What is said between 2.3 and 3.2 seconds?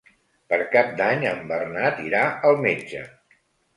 al metge.